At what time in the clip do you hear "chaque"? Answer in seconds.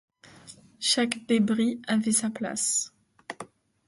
0.79-1.27